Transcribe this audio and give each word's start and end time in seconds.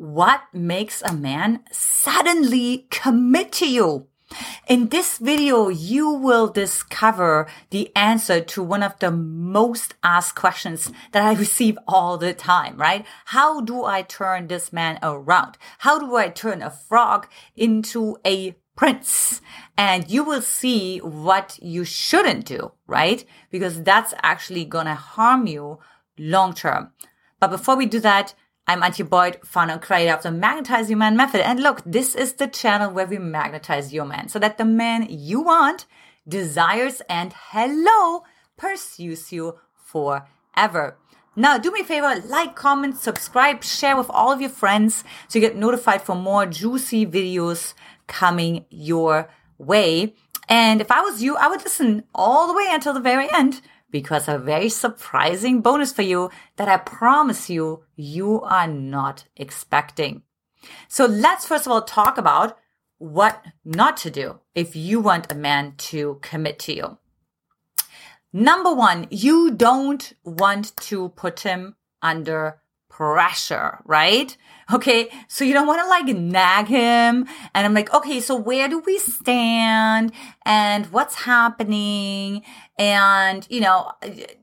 what 0.00 0.44
makes 0.54 1.02
a 1.02 1.12
man 1.12 1.60
suddenly 1.70 2.86
commit 2.90 3.52
to 3.52 3.68
you? 3.68 4.06
In 4.66 4.88
this 4.88 5.18
video, 5.18 5.68
you 5.68 6.08
will 6.08 6.48
discover 6.48 7.46
the 7.68 7.94
answer 7.94 8.40
to 8.40 8.62
one 8.62 8.82
of 8.82 8.98
the 9.00 9.10
most 9.10 9.92
asked 10.02 10.36
questions 10.36 10.90
that 11.12 11.22
I 11.22 11.34
receive 11.38 11.78
all 11.86 12.16
the 12.16 12.32
time, 12.32 12.78
right? 12.78 13.04
How 13.26 13.60
do 13.60 13.84
I 13.84 14.00
turn 14.00 14.46
this 14.46 14.72
man 14.72 14.98
around? 15.02 15.58
How 15.80 15.98
do 15.98 16.16
I 16.16 16.30
turn 16.30 16.62
a 16.62 16.70
frog 16.70 17.28
into 17.54 18.16
a 18.24 18.56
prince? 18.76 19.42
And 19.76 20.10
you 20.10 20.24
will 20.24 20.40
see 20.40 20.96
what 21.00 21.58
you 21.60 21.84
shouldn't 21.84 22.46
do, 22.46 22.72
right? 22.86 23.22
Because 23.50 23.82
that's 23.82 24.14
actually 24.22 24.64
gonna 24.64 24.94
harm 24.94 25.46
you 25.46 25.78
long 26.16 26.54
term. 26.54 26.92
But 27.38 27.50
before 27.50 27.76
we 27.76 27.84
do 27.84 28.00
that, 28.00 28.32
I'm 28.70 28.82
Antia 28.82 29.10
Boyd, 29.10 29.40
founder 29.44 29.72
and 29.72 29.82
creator 29.82 30.14
of 30.14 30.22
the 30.22 30.30
Magnetize 30.30 30.88
Your 30.88 30.96
Man 30.96 31.16
method. 31.16 31.44
And 31.44 31.60
look, 31.60 31.82
this 31.84 32.14
is 32.14 32.34
the 32.34 32.46
channel 32.46 32.92
where 32.92 33.04
we 33.04 33.18
magnetize 33.18 33.92
your 33.92 34.04
man 34.04 34.28
so 34.28 34.38
that 34.38 34.58
the 34.58 34.64
man 34.64 35.08
you 35.10 35.40
want 35.40 35.86
desires 36.28 37.02
and 37.08 37.34
hello 37.36 38.22
pursues 38.56 39.32
you 39.32 39.58
forever. 39.74 40.96
Now, 41.34 41.58
do 41.58 41.72
me 41.72 41.80
a 41.80 41.84
favor, 41.84 42.22
like, 42.24 42.54
comment, 42.54 42.96
subscribe, 42.96 43.64
share 43.64 43.96
with 43.96 44.08
all 44.08 44.30
of 44.30 44.40
your 44.40 44.50
friends 44.50 45.02
so 45.26 45.40
you 45.40 45.44
get 45.44 45.56
notified 45.56 46.02
for 46.02 46.14
more 46.14 46.46
juicy 46.46 47.04
videos 47.04 47.74
coming 48.06 48.66
your 48.70 49.28
way. 49.58 50.14
And 50.48 50.80
if 50.80 50.92
I 50.92 51.00
was 51.00 51.20
you, 51.20 51.34
I 51.34 51.48
would 51.48 51.64
listen 51.64 52.04
all 52.14 52.46
the 52.46 52.54
way 52.54 52.68
until 52.70 52.94
the 52.94 53.00
very 53.00 53.28
end 53.32 53.62
because 53.90 54.28
a 54.28 54.38
very 54.38 54.68
surprising 54.68 55.60
bonus 55.60 55.92
for 55.92 56.02
you 56.02 56.30
that 56.56 56.68
I 56.68 56.76
promise 56.76 57.50
you, 57.50 57.84
you 57.96 58.42
are 58.42 58.66
not 58.66 59.24
expecting. 59.36 60.22
So 60.88 61.06
let's 61.06 61.46
first 61.46 61.66
of 61.66 61.72
all 61.72 61.82
talk 61.82 62.18
about 62.18 62.58
what 62.98 63.44
not 63.64 63.96
to 63.98 64.10
do 64.10 64.40
if 64.54 64.76
you 64.76 65.00
want 65.00 65.32
a 65.32 65.34
man 65.34 65.74
to 65.78 66.18
commit 66.22 66.58
to 66.60 66.74
you. 66.74 66.98
Number 68.32 68.72
one, 68.72 69.06
you 69.10 69.50
don't 69.50 70.12
want 70.22 70.76
to 70.76 71.08
put 71.10 71.40
him 71.40 71.76
under 72.02 72.60
pressure, 72.90 73.78
right? 73.86 74.36
Okay. 74.72 75.08
So 75.26 75.44
you 75.44 75.54
don't 75.54 75.66
want 75.66 75.80
to 75.80 75.88
like 75.88 76.14
nag 76.14 76.66
him. 76.66 77.26
And 77.54 77.66
I'm 77.66 77.72
like, 77.72 77.92
okay, 77.94 78.20
so 78.20 78.36
where 78.36 78.68
do 78.68 78.80
we 78.80 78.98
stand 78.98 80.12
and 80.44 80.86
what's 80.92 81.14
happening? 81.14 82.42
And, 82.78 83.46
you 83.48 83.60
know, 83.60 83.92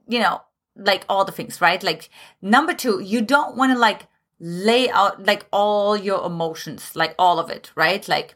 you 0.08 0.20
know, 0.20 0.42
like 0.75 1.06
all 1.08 1.25
the 1.25 1.31
things, 1.31 1.62
right? 1.62 1.81
Like 1.84 2.09
number 2.42 2.73
two, 2.73 3.00
you 3.00 3.22
don't 3.22 3.56
want 3.56 3.73
to 3.73 3.78
like 3.78 4.08
lay 4.40 4.90
out 4.90 5.25
like 5.25 5.45
all 5.52 5.95
your 5.95 6.25
emotions, 6.25 6.95
like 6.95 7.14
all 7.20 7.40
of 7.40 7.50
it, 7.50 7.72
right? 7.75 8.08
Like, 8.08 8.36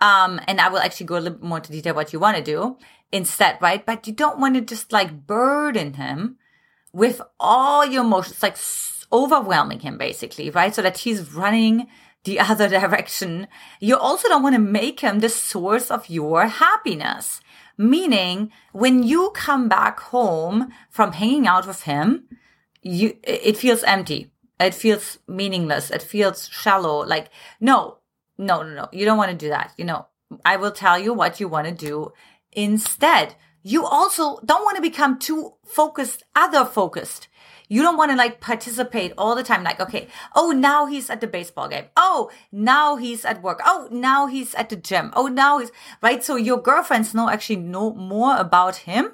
um, 0.00 0.40
and 0.48 0.60
I 0.60 0.68
will 0.68 0.78
actually 0.78 1.06
go 1.06 1.16
a 1.16 1.20
little 1.20 1.38
bit 1.38 1.46
more 1.46 1.58
into 1.58 1.72
detail 1.72 1.94
what 1.94 2.12
you 2.12 2.18
want 2.18 2.36
to 2.36 2.42
do 2.42 2.76
instead, 3.12 3.58
right? 3.60 3.84
But 3.84 4.06
you 4.06 4.12
don't 4.12 4.38
want 4.38 4.54
to 4.54 4.60
just 4.60 4.92
like 4.92 5.26
burden 5.26 5.94
him 5.94 6.38
with 6.92 7.20
all 7.38 7.84
your 7.84 8.04
emotions, 8.04 8.42
like 8.42 8.56
overwhelming 9.12 9.80
him 9.80 9.98
basically, 9.98 10.50
right? 10.50 10.74
So 10.74 10.82
that 10.82 10.98
he's 10.98 11.32
running 11.32 11.88
the 12.24 12.40
other 12.50 12.68
direction. 12.68 13.48
You 13.80 13.96
also 13.96 14.28
don't 14.28 14.42
want 14.42 14.54
to 14.54 14.60
make 14.60 15.00
him 15.00 15.20
the 15.20 15.28
source 15.28 15.90
of 15.90 16.08
your 16.08 16.46
happiness. 16.46 17.40
Meaning 17.76 18.52
when 18.72 19.02
you 19.02 19.30
come 19.30 19.68
back 19.68 20.00
home 20.00 20.70
from 20.90 21.12
hanging 21.12 21.46
out 21.46 21.66
with 21.66 21.84
him, 21.84 22.28
you, 22.82 23.16
it 23.22 23.56
feels 23.56 23.82
empty. 23.84 24.30
It 24.58 24.74
feels 24.74 25.18
meaningless. 25.26 25.90
It 25.90 26.02
feels 26.02 26.46
shallow. 26.48 27.06
Like, 27.06 27.30
no, 27.58 27.98
no, 28.36 28.62
no, 28.62 28.74
no. 28.74 28.88
You 28.92 29.06
don't 29.06 29.16
want 29.16 29.30
to 29.30 29.36
do 29.36 29.48
that. 29.48 29.72
You 29.78 29.86
know, 29.86 30.06
I 30.44 30.56
will 30.56 30.70
tell 30.70 30.98
you 30.98 31.14
what 31.14 31.40
you 31.40 31.48
want 31.48 31.66
to 31.66 31.74
do 31.74 32.12
instead. 32.52 33.34
You 33.62 33.86
also 33.86 34.40
don't 34.44 34.64
want 34.64 34.76
to 34.76 34.82
become 34.82 35.18
too 35.18 35.54
focused, 35.64 36.24
other 36.36 36.64
focused. 36.64 37.28
You 37.70 37.82
don't 37.82 37.96
want 37.96 38.10
to 38.10 38.16
like 38.16 38.40
participate 38.40 39.12
all 39.16 39.36
the 39.36 39.44
time. 39.44 39.62
Like, 39.62 39.78
okay, 39.78 40.08
oh, 40.34 40.50
now 40.50 40.86
he's 40.86 41.08
at 41.08 41.20
the 41.20 41.28
baseball 41.28 41.68
game. 41.68 41.84
Oh, 41.96 42.28
now 42.50 42.96
he's 42.96 43.24
at 43.24 43.42
work. 43.42 43.60
Oh, 43.64 43.86
now 43.92 44.26
he's 44.26 44.56
at 44.56 44.70
the 44.70 44.76
gym. 44.76 45.12
Oh, 45.14 45.28
now 45.28 45.58
he's 45.58 45.70
right. 46.02 46.22
So 46.22 46.34
your 46.34 46.60
girlfriends 46.60 47.14
know 47.14 47.30
actually 47.30 47.62
know 47.62 47.94
more 47.94 48.36
about 48.36 48.76
him 48.88 49.12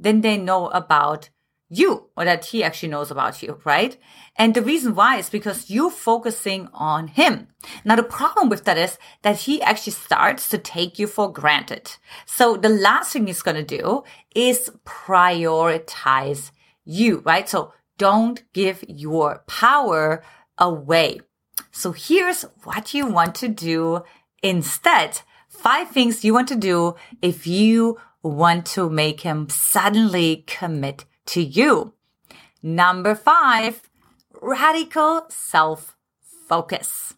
than 0.00 0.20
they 0.20 0.36
know 0.36 0.66
about 0.70 1.30
you 1.68 2.08
or 2.16 2.24
that 2.24 2.46
he 2.46 2.64
actually 2.64 2.88
knows 2.88 3.12
about 3.12 3.40
you, 3.40 3.60
right? 3.64 3.96
And 4.36 4.52
the 4.52 4.62
reason 4.62 4.96
why 4.96 5.18
is 5.18 5.30
because 5.30 5.70
you're 5.70 5.90
focusing 5.90 6.68
on 6.74 7.06
him. 7.06 7.46
Now, 7.84 7.94
the 7.94 8.02
problem 8.02 8.48
with 8.48 8.64
that 8.64 8.76
is 8.76 8.98
that 9.22 9.42
he 9.42 9.62
actually 9.62 9.92
starts 9.92 10.48
to 10.48 10.58
take 10.58 10.98
you 10.98 11.06
for 11.06 11.32
granted. 11.32 11.96
So 12.26 12.56
the 12.56 12.68
last 12.68 13.12
thing 13.12 13.28
he's 13.28 13.42
going 13.42 13.64
to 13.64 13.78
do 13.78 14.02
is 14.34 14.70
prioritize 14.84 16.50
you, 16.84 17.20
right? 17.20 17.48
So 17.48 17.72
don't 17.98 18.42
give 18.52 18.84
your 18.88 19.44
power 19.46 20.22
away. 20.58 21.20
So 21.70 21.92
here's 21.92 22.42
what 22.64 22.94
you 22.94 23.06
want 23.06 23.34
to 23.36 23.48
do 23.48 24.02
instead. 24.42 25.20
Five 25.48 25.90
things 25.90 26.24
you 26.24 26.34
want 26.34 26.48
to 26.48 26.56
do 26.56 26.96
if 27.20 27.46
you 27.46 27.98
want 28.22 28.66
to 28.66 28.88
make 28.88 29.20
him 29.20 29.48
suddenly 29.48 30.44
commit 30.46 31.04
to 31.26 31.42
you. 31.42 31.94
Number 32.62 33.14
five, 33.14 33.82
radical 34.40 35.26
self 35.28 35.96
focus. 36.48 37.14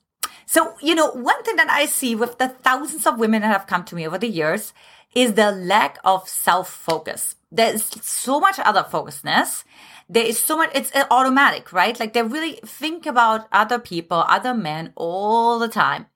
So, 0.55 0.77
you 0.81 0.95
know, 0.95 1.11
one 1.11 1.43
thing 1.43 1.57
that 1.57 1.69
I 1.69 1.87
see 1.87 2.15
with 2.15 2.39
the 2.39 2.47
thousands 2.49 3.09
of 3.09 3.19
women 3.19 3.43
that 3.43 3.49
have 3.49 3.67
come 3.67 3.85
to 3.87 3.97
me 3.97 4.07
over 4.07 4.19
the 4.19 4.29
years 4.29 4.73
is 5.13 5.33
the 5.33 5.51
lack 5.51 5.99
of 6.05 6.29
self 6.29 6.71
focus. 6.71 7.35
There's 7.51 7.83
so 8.07 8.39
much 8.39 8.61
other 8.61 8.85
focusness. 8.85 9.65
There 10.09 10.25
is 10.25 10.39
so 10.39 10.57
much 10.57 10.71
it's 10.73 10.93
automatic 11.11 11.73
right? 11.73 11.99
Like 11.99 12.13
they 12.13 12.23
really 12.23 12.61
think 12.65 13.05
about 13.05 13.49
other 13.51 13.81
people 13.81 14.25
other 14.29 14.55
men 14.55 14.93
all 14.95 15.59
the 15.59 15.67
time. 15.67 16.07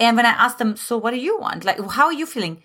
And 0.00 0.16
when 0.16 0.26
i 0.26 0.30
ask 0.30 0.58
them 0.58 0.74
so 0.74 0.98
what 0.98 1.12
do 1.12 1.20
you 1.20 1.38
want? 1.38 1.64
Like 1.64 1.78
how 1.90 2.06
are 2.06 2.18
you 2.20 2.26
feeling? 2.26 2.64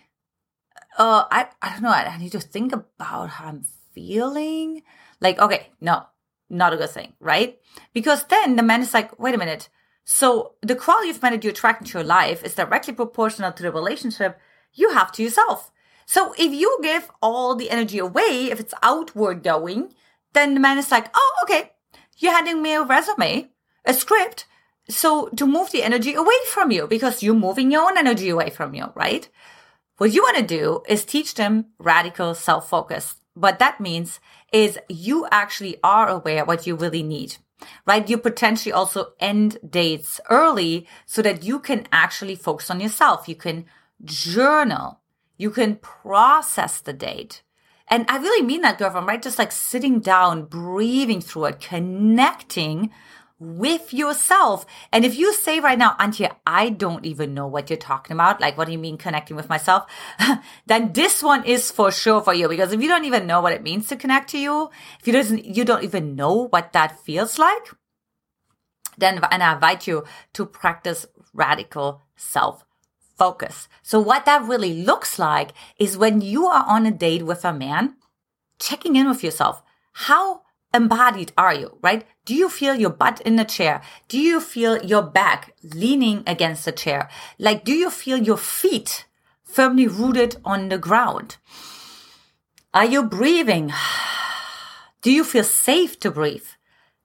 Uh 0.98 1.26
i 1.30 1.50
i 1.62 1.70
don't 1.70 1.84
know. 1.84 1.90
I, 1.90 2.16
I 2.16 2.18
need 2.18 2.32
to 2.32 2.40
think 2.40 2.74
about 2.74 3.30
how 3.30 3.46
i'm 3.46 3.62
feeling. 3.94 4.82
Like 5.20 5.38
okay 5.38 5.70
no 5.80 6.08
not 6.50 6.74
a 6.74 6.78
good 6.78 6.90
thing 6.90 7.14
right? 7.20 7.60
Because 7.94 8.24
then 8.24 8.56
the 8.56 8.64
man 8.64 8.82
is 8.82 8.96
like 8.96 9.20
wait 9.20 9.36
a 9.36 9.38
minute 9.38 9.70
so 10.14 10.54
the 10.62 10.76
quality 10.76 11.10
of 11.10 11.22
men 11.22 11.32
that 11.32 11.44
you 11.44 11.50
attract 11.50 11.82
into 11.82 11.98
your 11.98 12.08
life 12.08 12.44
is 12.44 12.56
directly 12.56 12.94
proportional 12.94 13.52
to 13.52 13.64
the 13.64 13.72
relationship 13.72 14.40
you 14.74 14.92
have 14.92 15.12
to 15.12 15.24
yourself 15.24 15.72
so 16.06 16.34
if 16.38 16.52
you 16.52 16.80
give 16.82 17.10
all 17.22 17.56
the 17.56 17.70
energy 17.70 18.00
away 18.00 18.50
if 18.52 18.60
it's 18.60 18.74
outward 18.84 19.44
going 19.44 19.94
then 20.34 20.54
the 20.54 20.60
man 20.60 20.78
is 20.78 20.92
like, 20.92 21.10
oh, 21.14 21.40
okay, 21.44 21.72
you're 22.18 22.34
handing 22.34 22.62
me 22.62 22.74
a 22.74 22.84
resume, 22.84 23.50
a 23.86 23.94
script. 23.94 24.46
So 24.90 25.30
to 25.30 25.46
move 25.46 25.72
the 25.72 25.84
energy 25.84 26.14
away 26.14 26.36
from 26.48 26.72
you 26.72 26.88
because 26.88 27.24
you're 27.24 27.34
moving 27.36 27.72
your 27.72 27.84
own 27.84 27.98
energy 27.98 28.30
away 28.30 28.50
from 28.50 28.74
you, 28.74 28.92
right? 28.96 29.28
What 29.98 30.14
you 30.14 30.24
want 30.24 30.38
to 30.38 30.44
do 30.44 30.82
is 30.88 31.06
teach 31.06 31.36
them 31.36 31.68
radical 31.78 32.34
self 32.34 32.70
focus. 32.70 33.16
What 33.34 33.60
that 33.60 33.80
means 33.80 34.20
is 34.52 34.80
you 34.90 35.28
actually 35.32 35.78
are 35.84 36.10
aware 36.10 36.44
what 36.44 36.68
you 36.68 36.76
really 36.76 37.04
need, 37.04 37.38
right? 37.86 38.10
You 38.10 38.18
potentially 38.18 38.74
also 38.74 39.14
end 39.20 39.58
dates 39.68 40.20
early 40.30 40.88
so 41.06 41.22
that 41.22 41.44
you 41.44 41.60
can 41.60 41.88
actually 41.92 42.36
focus 42.36 42.70
on 42.70 42.80
yourself. 42.80 43.28
You 43.28 43.36
can 43.36 43.66
journal. 44.04 45.00
You 45.38 45.52
can 45.52 45.78
process 45.78 46.82
the 46.82 46.94
date. 46.94 47.44
And 47.88 48.06
I 48.08 48.18
really 48.18 48.46
mean 48.46 48.62
that, 48.62 48.78
girlfriend, 48.78 49.08
right? 49.08 49.22
Just 49.22 49.38
like 49.38 49.52
sitting 49.52 50.00
down, 50.00 50.46
breathing 50.46 51.20
through 51.20 51.46
it, 51.46 51.60
connecting 51.60 52.92
with 53.42 53.92
yourself. 53.92 54.68
And 54.92 55.04
if 55.04 55.18
you 55.18 55.34
say 55.34 55.60
right 55.60 55.78
now, 55.78 55.96
Antia, 56.00 56.36
I 56.46 56.70
don't 56.70 57.04
even 57.08 57.34
know 57.34 57.48
what 57.48 57.72
you're 57.72 57.78
talking 57.78 58.14
about, 58.14 58.40
like 58.40 58.56
what 58.56 58.66
do 58.66 58.72
you 58.72 58.78
mean 58.78 59.00
connecting 59.00 59.36
with 59.36 59.50
myself? 59.50 59.92
then 60.68 60.94
this 60.94 61.24
one 61.24 61.44
is 61.44 61.72
for 61.72 61.92
sure 61.92 62.22
for 62.22 62.36
you 62.36 62.48
because 62.48 62.72
if 62.72 62.82
you 62.82 62.88
don't 62.88 63.06
even 63.06 63.26
know 63.26 63.42
what 63.42 63.54
it 63.54 63.64
means 63.64 63.88
to 63.88 63.96
connect 63.96 64.30
to 64.30 64.38
you, 64.38 64.70
if 65.00 65.08
you 65.08 65.14
doesn't 65.14 65.44
you 65.44 65.66
don't 65.66 65.84
even 65.84 66.16
know 66.16 66.48
what 66.50 66.72
that 66.74 67.00
feels 67.00 67.40
like, 67.40 67.72
then 69.00 69.20
and 69.32 69.42
I 69.42 69.56
invite 69.56 69.88
you 69.88 70.04
to 70.34 70.46
practice 70.46 71.08
radical 71.34 72.04
self 72.16 72.64
focus. 73.18 73.68
So 73.82 74.00
what 74.00 74.26
that 74.26 74.44
really 74.44 74.84
looks 74.84 75.18
like 75.18 75.50
is 75.80 75.98
when 75.98 76.22
you 76.22 76.46
are 76.46 76.64
on 76.68 76.86
a 76.86 76.92
date 76.92 77.24
with 77.24 77.44
a 77.44 77.54
man, 77.54 77.96
checking 78.60 78.96
in 78.96 79.10
with 79.10 79.24
yourself. 79.24 79.64
How 79.94 80.42
embodied 80.74 81.34
are 81.38 81.54
you, 81.54 81.78
right? 81.82 82.06
Do 82.26 82.36
you 82.36 82.50
feel 82.50 82.76
your 82.76 82.90
butt 82.90 83.22
in 83.22 83.36
the 83.36 83.46
chair? 83.46 83.82
Do 84.08 84.20
you 84.20 84.40
feel 84.40 84.84
your 84.84 85.02
back 85.02 85.54
leaning 85.64 86.24
against 86.26 86.66
the 86.66 86.72
chair? 86.72 87.10
Like, 87.38 87.66
do 87.66 87.74
you 87.74 87.90
feel 87.90 88.18
your 88.18 88.38
feet 88.38 89.06
firmly 89.44 89.88
rooted 89.88 90.38
on 90.46 90.70
the 90.70 90.78
ground? 90.78 91.38
Are 92.74 92.86
you 92.86 93.04
breathing? 93.04 93.74
Do 95.02 95.12
you 95.12 95.24
feel 95.24 95.44
safe 95.44 96.00
to 96.02 96.12
breathe 96.12 96.46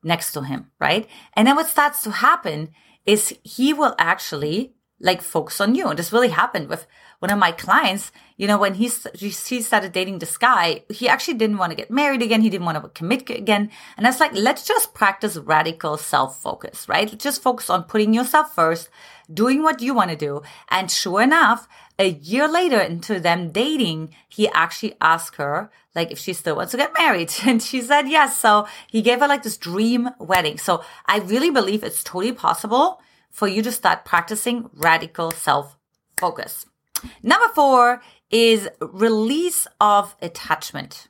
next 0.03 0.33
to 0.33 0.43
him, 0.43 0.71
right? 0.79 1.09
And 1.33 1.49
then 1.49 1.57
what 1.57 1.67
starts 1.67 2.03
to 2.03 2.11
happen 2.11 2.69
is 3.07 3.39
he 3.43 3.73
will 3.73 3.95
actually 3.99 4.75
like 5.01 5.23
focus 5.23 5.61
on 5.61 5.75
you. 5.75 5.89
And 5.89 5.99
this 5.99 6.13
really 6.13 6.29
happened 6.29 6.69
with 6.69 6.87
one 7.19 7.31
of 7.31 7.39
my 7.39 7.53
clients. 7.53 8.13
You 8.37 8.47
know, 8.47 8.59
when 8.59 8.75
he, 8.75 8.91
he 9.15 9.63
started 9.63 9.93
dating 9.93 10.19
this 10.19 10.37
guy, 10.37 10.85
he 10.91 11.09
actually 11.09 11.35
didn't 11.35 11.57
want 11.57 11.71
to 11.71 11.77
get 11.77 11.91
married 11.91 12.23
again. 12.23 12.43
He 12.43 12.51
didn't 12.51 12.67
want 12.67 12.83
to 12.83 12.89
commit 12.91 13.31
again. 13.31 13.71
And 13.97 14.07
I 14.07 14.11
was 14.11 14.21
like, 14.21 14.33
let's 14.35 14.67
just 14.67 14.95
practice 14.95 15.37
radical 15.37 15.97
self 15.97 16.41
focus, 16.41 16.89
right? 16.89 17.19
Just 17.19 17.43
focus 17.43 17.71
on 17.71 17.85
putting 17.85 18.13
yourself 18.13 18.55
first, 18.55 18.91
doing 19.33 19.63
what 19.63 19.81
you 19.81 19.95
want 19.95 20.11
to 20.11 20.17
do. 20.17 20.43
And 20.69 20.91
sure 20.91 21.23
enough, 21.23 21.67
a 21.99 22.11
year 22.11 22.47
later 22.47 22.79
into 22.79 23.19
them 23.19 23.51
dating, 23.51 24.15
he 24.29 24.49
actually 24.49 24.95
asked 25.01 25.37
her, 25.37 25.71
like, 25.95 26.11
if 26.11 26.19
she 26.19 26.35
still 26.35 26.57
wants 26.57 26.73
to 26.73 26.77
get 26.77 26.93
married. 26.93 27.33
And 27.47 27.63
she 27.63 27.81
said 27.81 28.09
yes. 28.09 28.39
So 28.39 28.67
he 28.87 29.01
gave 29.01 29.21
her 29.21 29.29
like 29.29 29.43
this 29.43 29.57
dream 29.57 30.11
wedding. 30.19 30.59
So 30.59 30.85
I 31.07 31.19
really 31.21 31.51
believe 31.51 31.83
it's 31.83 32.05
totally 32.05 32.33
possible 32.33 33.01
for 33.31 33.49
you 33.49 33.63
to 33.63 33.73
start 33.73 34.05
practicing 34.05 34.69
radical 34.75 35.31
self 35.31 35.77
focus. 36.19 36.67
Number 37.23 37.49
four 37.55 38.03
is 38.31 38.69
release 38.81 39.67
of 39.81 40.17
attachment. 40.21 41.09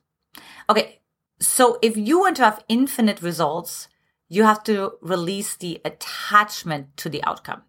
Okay. 0.69 1.01
So 1.39 1.79
if 1.83 1.97
you 1.97 2.19
want 2.19 2.37
to 2.37 2.45
have 2.45 2.65
infinite 2.69 3.21
results, 3.21 3.89
you 4.29 4.45
have 4.45 4.65
to 4.65 4.93
release 5.03 5.55
the 5.55 5.81
attachment 5.85 6.97
to 6.97 7.09
the 7.09 7.23
outcome. 7.25 7.63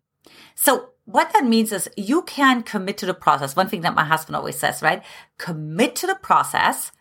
So 0.56 0.92
what 1.06 1.32
that 1.34 1.46
means 1.46 1.72
is 1.72 1.90
you 1.96 2.22
can 2.24 2.64
commit 2.64 2.98
to 3.00 3.06
the 3.06 3.14
process. 3.14 3.56
One 3.56 3.70
thing 3.70 3.82
that 3.82 3.96
my 3.96 4.04
husband 4.06 4.36
always 4.36 4.58
says, 4.58 4.82
right? 4.82 5.04
Commit 5.38 5.96
to 5.98 6.08
the 6.08 6.16
process, 6.16 6.92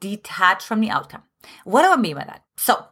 detach 0.00 0.64
from 0.64 0.80
the 0.80 0.90
outcome. 0.90 1.22
What 1.64 1.82
do 1.82 1.92
I 1.92 1.96
mean 1.96 2.16
by 2.16 2.24
that? 2.24 2.42
So 2.56 2.86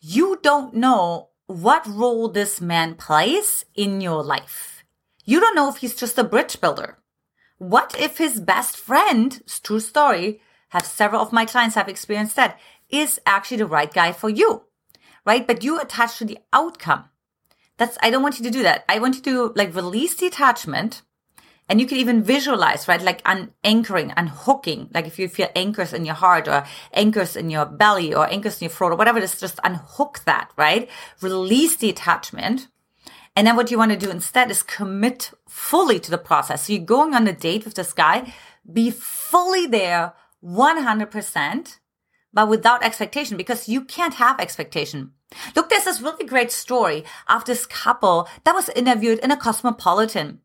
you 0.00 0.38
don't 0.42 0.74
know 0.74 1.30
what 1.46 1.86
role 1.86 2.28
this 2.28 2.60
man 2.60 2.94
plays 2.94 3.64
in 3.74 4.00
your 4.00 4.22
life. 4.22 4.75
You 5.28 5.40
don't 5.40 5.56
know 5.56 5.68
if 5.68 5.78
he's 5.78 5.96
just 5.96 6.16
a 6.18 6.24
bridge 6.24 6.60
builder. 6.60 6.98
What 7.58 7.96
if 7.98 8.18
his 8.18 8.40
best 8.40 8.76
friend, 8.76 9.42
true 9.64 9.80
story, 9.80 10.40
have 10.68 10.86
several 10.86 11.20
of 11.20 11.32
my 11.32 11.44
clients 11.44 11.74
have 11.74 11.88
experienced 11.88 12.36
that, 12.36 12.60
is 12.88 13.20
actually 13.26 13.56
the 13.56 13.66
right 13.66 13.92
guy 13.92 14.12
for 14.12 14.30
you, 14.30 14.62
right? 15.24 15.44
But 15.44 15.64
you 15.64 15.80
attach 15.80 16.18
to 16.18 16.24
the 16.24 16.38
outcome. 16.52 17.06
That's, 17.76 17.98
I 18.00 18.10
don't 18.10 18.22
want 18.22 18.38
you 18.38 18.44
to 18.44 18.50
do 18.50 18.62
that. 18.62 18.84
I 18.88 19.00
want 19.00 19.16
you 19.16 19.22
to 19.22 19.52
like 19.56 19.74
release 19.74 20.14
the 20.14 20.28
attachment 20.28 21.02
and 21.68 21.80
you 21.80 21.86
can 21.86 21.98
even 21.98 22.22
visualize, 22.22 22.86
right? 22.86 23.02
Like 23.02 23.20
un- 23.24 23.52
anchoring, 23.64 24.12
unhooking. 24.16 24.90
Like 24.94 25.06
if 25.06 25.18
you 25.18 25.26
feel 25.26 25.48
anchors 25.56 25.92
in 25.92 26.04
your 26.04 26.14
heart 26.14 26.46
or 26.46 26.64
anchors 26.92 27.34
in 27.34 27.50
your 27.50 27.66
belly 27.66 28.14
or 28.14 28.30
anchors 28.30 28.60
in 28.60 28.66
your 28.66 28.72
throat 28.72 28.92
or 28.92 28.96
whatever 28.96 29.18
is, 29.18 29.40
just 29.40 29.58
unhook 29.64 30.20
that, 30.24 30.52
right? 30.56 30.88
Release 31.20 31.74
the 31.76 31.90
attachment. 31.90 32.68
And 33.36 33.46
then 33.46 33.54
what 33.54 33.70
you 33.70 33.76
want 33.76 33.92
to 33.92 33.98
do 33.98 34.10
instead 34.10 34.50
is 34.50 34.62
commit 34.62 35.30
fully 35.46 36.00
to 36.00 36.10
the 36.10 36.18
process. 36.18 36.64
So 36.64 36.72
you're 36.72 36.84
going 36.84 37.14
on 37.14 37.28
a 37.28 37.32
date 37.32 37.66
with 37.66 37.74
this 37.74 37.92
guy, 37.92 38.32
be 38.72 38.90
fully 38.90 39.66
there 39.66 40.14
100%, 40.42 41.78
but 42.32 42.48
without 42.48 42.82
expectation 42.82 43.36
because 43.36 43.68
you 43.68 43.84
can't 43.84 44.14
have 44.14 44.40
expectation. 44.40 45.12
Look, 45.54 45.68
there's 45.68 45.84
this 45.84 46.00
really 46.00 46.24
great 46.24 46.50
story 46.50 47.04
of 47.28 47.44
this 47.44 47.66
couple 47.66 48.28
that 48.44 48.54
was 48.54 48.70
interviewed 48.70 49.18
in 49.18 49.30
a 49.30 49.36
cosmopolitan 49.36 50.40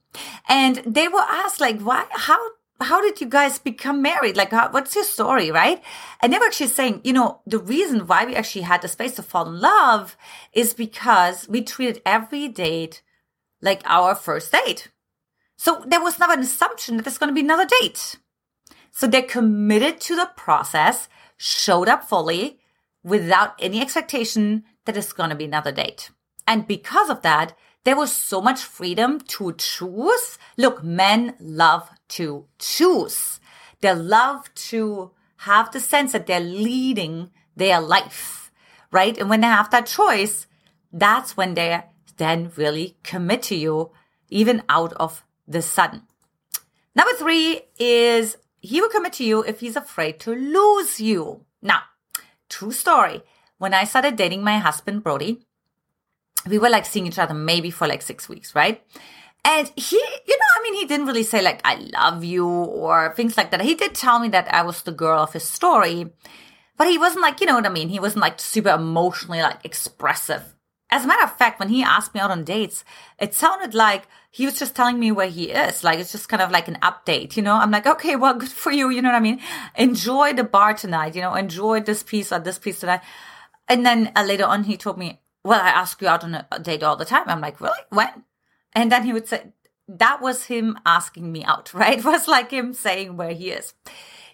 and 0.49 0.77
they 0.85 1.07
were 1.07 1.19
asked 1.19 1.61
like, 1.61 1.79
why, 1.81 2.05
how, 2.11 2.39
how 2.81 3.01
did 3.01 3.21
you 3.21 3.27
guys 3.27 3.59
become 3.59 4.01
married? 4.01 4.35
Like, 4.35 4.51
how, 4.51 4.69
what's 4.71 4.95
your 4.95 5.03
story, 5.03 5.51
right? 5.51 5.81
And 6.21 6.31
they 6.31 6.37
were 6.37 6.45
actually 6.45 6.67
saying, 6.67 7.01
you 7.03 7.13
know, 7.13 7.41
the 7.45 7.59
reason 7.59 8.07
why 8.07 8.25
we 8.25 8.35
actually 8.35 8.63
had 8.63 8.81
the 8.81 8.87
space 8.87 9.15
to 9.15 9.23
fall 9.23 9.47
in 9.47 9.59
love 9.59 10.17
is 10.53 10.73
because 10.73 11.47
we 11.47 11.61
treated 11.61 12.01
every 12.05 12.47
date 12.47 13.01
like 13.61 13.81
our 13.85 14.15
first 14.15 14.51
date. 14.51 14.89
So 15.57 15.83
there 15.85 16.01
was 16.01 16.17
never 16.17 16.33
an 16.33 16.39
assumption 16.39 16.97
that 16.97 17.03
there's 17.03 17.17
going 17.17 17.29
to 17.29 17.35
be 17.35 17.41
another 17.41 17.67
date. 17.81 18.17
So 18.91 19.07
they're 19.07 19.21
committed 19.21 20.01
to 20.01 20.15
the 20.15 20.31
process, 20.35 21.07
showed 21.37 21.87
up 21.87 22.03
fully 22.03 22.59
without 23.03 23.53
any 23.59 23.79
expectation 23.79 24.63
that 24.85 24.97
it's 24.97 25.13
going 25.13 25.29
to 25.29 25.35
be 25.35 25.45
another 25.45 25.71
date. 25.71 26.09
And 26.47 26.67
because 26.67 27.09
of 27.09 27.21
that, 27.21 27.55
there 27.83 27.95
was 27.95 28.11
so 28.11 28.41
much 28.41 28.61
freedom 28.61 29.19
to 29.19 29.53
choose. 29.53 30.37
Look, 30.57 30.83
men 30.83 31.35
love 31.39 31.89
to 32.11 32.45
choose. 32.59 33.39
They 33.81 33.93
love 33.93 34.53
to 34.71 35.11
have 35.37 35.71
the 35.71 35.79
sense 35.79 36.11
that 36.11 36.27
they're 36.27 36.39
leading 36.39 37.31
their 37.55 37.81
life, 37.81 38.51
right? 38.91 39.17
And 39.17 39.29
when 39.29 39.41
they 39.41 39.47
have 39.47 39.71
that 39.71 39.87
choice, 39.87 40.47
that's 40.93 41.35
when 41.35 41.55
they 41.55 41.81
then 42.17 42.51
really 42.55 42.97
commit 43.03 43.41
to 43.43 43.55
you, 43.55 43.91
even 44.29 44.63
out 44.69 44.93
of 44.93 45.23
the 45.47 45.61
sudden. 45.61 46.03
Number 46.95 47.13
three 47.13 47.61
is 47.79 48.37
he 48.59 48.81
will 48.81 48.89
commit 48.89 49.13
to 49.13 49.23
you 49.23 49.43
if 49.43 49.59
he's 49.59 49.75
afraid 49.75 50.19
to 50.21 50.35
lose 50.35 50.99
you. 50.99 51.45
Now, 51.61 51.81
true 52.49 52.71
story. 52.71 53.23
When 53.57 53.73
I 53.73 53.85
started 53.85 54.15
dating 54.15 54.43
my 54.43 54.57
husband, 54.59 55.03
Brody, 55.03 55.45
we 56.47 56.57
were 56.57 56.69
like 56.69 56.85
seeing 56.85 57.07
each 57.07 57.19
other 57.19 57.33
maybe 57.33 57.71
for 57.71 57.87
like 57.87 58.01
six 58.01 58.27
weeks, 58.27 58.55
right? 58.55 58.83
And 59.43 59.71
he, 59.75 59.95
you 59.95 60.37
know, 60.37 60.45
I 60.57 60.63
mean, 60.63 60.75
he 60.75 60.85
didn't 60.85 61.07
really 61.07 61.23
say 61.23 61.41
like, 61.41 61.61
I 61.63 61.75
love 61.75 62.23
you 62.23 62.47
or 62.47 63.13
things 63.15 63.37
like 63.37 63.51
that. 63.51 63.61
He 63.61 63.75
did 63.75 63.95
tell 63.95 64.19
me 64.19 64.29
that 64.29 64.53
I 64.53 64.61
was 64.61 64.83
the 64.83 64.91
girl 64.91 65.23
of 65.23 65.33
his 65.33 65.43
story, 65.43 66.11
but 66.77 66.87
he 66.87 66.97
wasn't 66.97 67.23
like, 67.23 67.41
you 67.41 67.47
know 67.47 67.55
what 67.55 67.65
I 67.65 67.69
mean? 67.69 67.89
He 67.89 67.99
wasn't 67.99 68.21
like 68.21 68.39
super 68.39 68.69
emotionally 68.69 69.41
like 69.41 69.65
expressive. 69.65 70.55
As 70.91 71.05
a 71.05 71.07
matter 71.07 71.23
of 71.23 71.37
fact, 71.37 71.59
when 71.59 71.69
he 71.69 71.81
asked 71.83 72.13
me 72.13 72.19
out 72.19 72.31
on 72.31 72.43
dates, 72.43 72.83
it 73.17 73.33
sounded 73.33 73.73
like 73.73 74.07
he 74.29 74.45
was 74.45 74.59
just 74.59 74.75
telling 74.75 74.99
me 74.99 75.11
where 75.11 75.29
he 75.29 75.49
is. 75.51 75.83
Like 75.83 75.99
it's 75.99 76.11
just 76.11 76.29
kind 76.29 76.41
of 76.41 76.51
like 76.51 76.67
an 76.67 76.77
update, 76.81 77.35
you 77.35 77.41
know? 77.41 77.55
I'm 77.55 77.71
like, 77.71 77.87
okay, 77.87 78.15
well, 78.15 78.35
good 78.35 78.49
for 78.49 78.71
you. 78.71 78.89
You 78.89 79.01
know 79.01 79.09
what 79.09 79.15
I 79.15 79.21
mean? 79.21 79.39
Enjoy 79.75 80.33
the 80.33 80.43
bar 80.43 80.73
tonight, 80.73 81.15
you 81.15 81.21
know, 81.21 81.33
enjoy 81.33 81.79
this 81.79 82.03
piece 82.03 82.31
or 82.31 82.39
this 82.39 82.59
piece 82.59 82.81
tonight. 82.81 83.01
And 83.67 83.85
then 83.85 84.11
uh, 84.15 84.23
later 84.23 84.45
on, 84.45 84.65
he 84.65 84.75
told 84.77 84.97
me, 84.97 85.21
well, 85.43 85.61
I 85.61 85.69
ask 85.69 86.01
you 86.01 86.07
out 86.07 86.23
on 86.23 86.45
a 86.51 86.59
date 86.59 86.83
all 86.83 86.95
the 86.95 87.05
time. 87.05 87.23
I'm 87.27 87.41
like, 87.41 87.59
really? 87.61 87.79
When? 87.89 88.25
And 88.73 88.91
then 88.91 89.03
he 89.03 89.13
would 89.13 89.27
say, 89.27 89.53
that 89.87 90.21
was 90.21 90.45
him 90.45 90.79
asking 90.85 91.31
me 91.31 91.43
out, 91.43 91.73
right? 91.73 91.99
It 91.99 92.05
was 92.05 92.27
like 92.27 92.51
him 92.51 92.73
saying 92.73 93.17
where 93.17 93.33
he 93.33 93.51
is. 93.51 93.73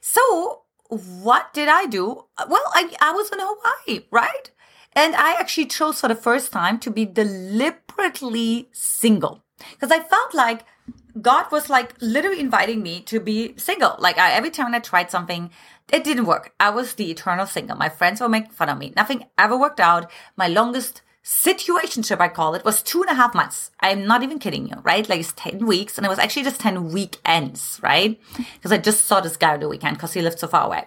So 0.02 0.64
what 0.90 1.54
did 1.54 1.68
I 1.68 1.86
do? 1.86 2.26
Well, 2.48 2.64
I, 2.74 2.94
I 3.02 3.12
was 3.12 3.30
in 3.32 3.40
Hawaii, 3.42 4.06
right? 4.12 4.52
And 4.94 5.16
I 5.16 5.34
actually 5.34 5.66
chose 5.66 6.00
for 6.00 6.08
the 6.08 6.16
first 6.16 6.52
time 6.52 6.80
to 6.80 6.90
be 6.90 7.06
deliberately 7.06 8.70
single 8.72 9.44
because 9.72 9.92
I 9.92 10.00
felt 10.00 10.34
like 10.34 10.66
God 11.22 11.52
was 11.52 11.70
like 11.70 11.96
literally 12.00 12.40
inviting 12.40 12.82
me 12.82 13.02
to 13.02 13.20
be 13.20 13.56
single. 13.58 13.96
Like 14.00 14.18
I, 14.18 14.32
every 14.32 14.50
time 14.50 14.74
I 14.74 14.80
tried 14.80 15.12
something, 15.12 15.52
it 15.92 16.04
didn't 16.04 16.26
work. 16.26 16.54
I 16.60 16.70
was 16.70 16.94
the 16.94 17.12
eternal 17.12 17.46
single. 17.46 17.78
My 17.78 17.90
friends 17.90 18.22
were 18.22 18.30
making 18.30 18.52
fun 18.52 18.70
of 18.70 18.78
me. 18.78 18.94
Nothing 18.96 19.26
ever 19.38 19.58
worked 19.58 19.80
out. 19.80 20.10
My 20.36 20.48
longest 20.48 21.02
situationship, 21.28 22.22
I 22.22 22.30
call 22.30 22.56
it, 22.56 22.64
was 22.64 22.82
two 22.82 23.02
and 23.02 23.12
a 23.12 23.14
half 23.14 23.36
months. 23.36 23.72
I'm 23.82 24.08
not 24.08 24.24
even 24.24 24.40
kidding 24.40 24.70
you, 24.70 24.78
right? 24.84 25.08
Like 25.08 25.20
it's 25.20 25.34
10 25.34 25.66
weeks 25.66 25.98
and 25.98 26.06
it 26.06 26.10
was 26.10 26.20
actually 26.20 26.44
just 26.44 26.62
10 26.62 26.94
weekends, 26.94 27.82
right? 27.84 28.18
Because 28.54 28.72
I 28.72 28.78
just 28.78 29.06
saw 29.06 29.20
this 29.20 29.36
guy 29.36 29.54
on 29.54 29.60
the 29.60 29.68
weekend 29.68 29.98
because 29.98 30.14
he 30.14 30.22
lived 30.22 30.40
so 30.40 30.48
far 30.48 30.66
away. 30.66 30.86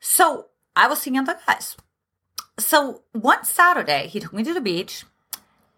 So 0.00 0.48
I 0.76 0.86
was 0.86 1.00
seeing 1.00 1.16
other 1.16 1.38
guys. 1.46 1.78
So 2.58 3.04
one 3.12 3.42
Saturday, 3.44 4.06
he 4.08 4.20
took 4.20 4.34
me 4.34 4.44
to 4.44 4.52
the 4.52 4.60
beach 4.60 5.06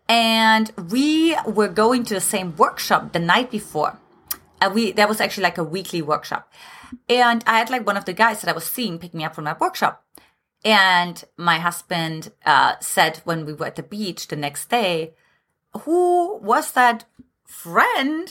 and 0.09 0.73
we 0.91 1.37
were 1.47 1.69
going 1.69 2.03
to 2.07 2.15
the 2.15 2.21
same 2.21 2.57
workshop 2.57 3.13
the 3.13 3.21
night 3.21 3.53
before. 3.53 4.01
And 4.61 4.75
we, 4.75 4.91
that 4.93 5.09
was 5.09 5.21
actually 5.21 5.45
like 5.45 5.59
a 5.59 5.65
weekly 5.65 6.03
workshop. 6.03 6.53
And 7.09 7.45
I 7.47 7.59
had 7.59 7.71
like 7.71 7.87
one 7.87 7.97
of 7.97 8.05
the 8.05 8.13
guys 8.13 8.41
that 8.41 8.51
I 8.51 8.55
was 8.55 8.65
seeing 8.65 8.99
pick 8.99 9.15
me 9.15 9.25
up 9.25 9.37
from 9.37 9.45
that 9.45 9.61
workshop. 9.61 10.05
And 10.65 11.23
my 11.37 11.59
husband 11.59 12.33
uh, 12.47 12.77
said 12.81 13.21
when 13.25 13.45
we 13.45 13.53
were 13.53 13.67
at 13.67 13.77
the 13.77 13.83
beach 13.83 14.29
the 14.29 14.37
next 14.37 14.71
day, 14.71 15.15
who 15.83 16.39
was 16.39 16.73
that 16.73 17.05
friend 17.45 18.29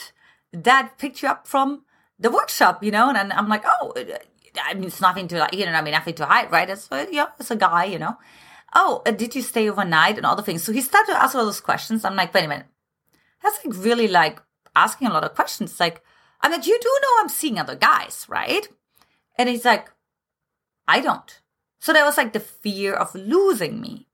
that 0.51 0.97
picked 0.97 1.21
you 1.21 1.29
up 1.29 1.47
from 1.47 1.83
the 2.17 2.31
workshop, 2.31 2.83
you 2.83 2.91
know? 2.91 3.09
And 3.09 3.31
I'm 3.31 3.47
like, 3.47 3.63
oh, 3.65 3.93
I 4.59 4.73
mean, 4.73 4.85
it's 4.85 5.01
nothing 5.01 5.27
to 5.27 5.37
like, 5.37 5.53
you 5.53 5.65
know, 5.65 5.73
I 5.73 5.81
mean, 5.81 5.93
nothing 5.93 6.15
to 6.15 6.25
hide, 6.25 6.51
right? 6.51 6.69
It's, 6.69 6.89
yeah, 7.11 7.27
it's 7.39 7.51
a 7.51 7.55
guy, 7.55 7.85
you 7.85 7.99
know? 7.99 8.17
Oh, 8.73 9.03
uh, 9.05 9.11
did 9.11 9.35
you 9.35 9.43
stay 9.43 9.69
overnight 9.69 10.17
and 10.17 10.25
all 10.25 10.35
the 10.35 10.41
things? 10.41 10.63
So 10.63 10.71
he 10.71 10.81
started 10.81 11.13
to 11.13 11.21
ask 11.21 11.35
all 11.35 11.45
those 11.45 11.61
questions. 11.61 12.03
I'm 12.03 12.15
like, 12.15 12.33
wait 12.33 12.45
a 12.45 12.47
minute. 12.47 12.65
That's 13.43 13.63
like 13.63 13.75
really 13.77 14.07
like 14.07 14.41
asking 14.75 15.07
a 15.07 15.13
lot 15.13 15.23
of 15.23 15.35
questions. 15.35 15.79
Like, 15.79 16.01
I 16.41 16.49
mean, 16.49 16.63
you 16.63 16.79
do 16.81 16.99
know 17.01 17.09
I'm 17.19 17.29
seeing 17.29 17.59
other 17.59 17.75
guys, 17.75 18.25
right? 18.27 18.67
And 19.37 19.49
he's 19.49 19.65
like, 19.65 19.89
I 20.87 20.99
don't. 20.99 21.39
So 21.83 21.91
there 21.91 22.05
was 22.05 22.15
like 22.15 22.31
the 22.31 22.39
fear 22.39 22.93
of 22.93 23.13
losing 23.13 23.81
me, 23.81 24.07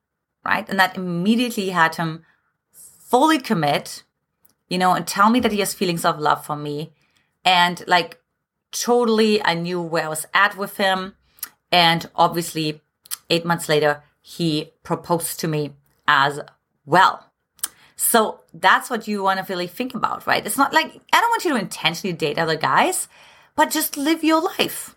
right? 0.44 0.68
And 0.68 0.80
that 0.80 0.98
immediately 0.98 1.70
had 1.70 1.94
him 1.94 2.26
fully 2.74 3.38
commit, 3.38 4.02
you 4.70 4.80
know, 4.80 4.94
and 4.94 5.06
tell 5.06 5.30
me 5.30 5.40
that 5.42 5.52
he 5.52 5.60
has 5.60 5.76
feelings 5.76 6.04
of 6.04 6.18
love 6.18 6.44
for 6.44 6.56
me. 6.56 6.94
And 7.46 7.84
like 7.86 8.20
totally, 8.72 9.40
I 9.46 9.54
knew 9.54 9.80
where 9.80 10.06
I 10.06 10.10
was 10.10 10.26
at 10.34 10.58
with 10.58 10.78
him. 10.78 11.14
And 11.72 12.10
obviously, 12.16 12.82
eight 13.30 13.46
months 13.46 13.70
later, 13.70 14.02
he 14.20 14.72
proposed 14.82 15.40
to 15.42 15.48
me 15.48 15.76
as 16.08 16.40
well. 16.88 17.32
So 17.96 18.40
that's 18.52 18.90
what 18.90 19.08
you 19.08 19.22
want 19.22 19.46
to 19.46 19.54
really 19.54 19.68
think 19.68 19.94
about, 19.94 20.26
right? 20.26 20.44
It's 20.44 20.58
not 20.58 20.74
like, 20.74 21.00
I 21.14 21.22
don't 21.22 21.30
want 21.30 21.46
you 21.46 21.52
to 21.52 21.60
intentionally 21.60 22.18
date 22.18 22.40
other 22.40 22.58
guys, 22.58 23.08
but 23.56 23.70
just 23.70 23.96
live 23.96 24.24
your 24.24 24.42
life, 24.42 24.96